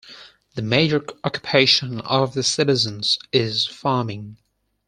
The 0.55 0.63
major 0.63 1.05
occupation 1.23 1.99
of 2.01 2.33
the 2.33 2.41
citizens 2.41 3.19
is 3.31 3.67
farming. 3.67 4.37